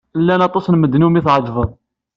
Llan 0.19 0.45
aṭas 0.47 0.65
n 0.67 0.75
medden 0.77 1.05
umi 1.07 1.21
teɛjeb. 1.25 1.57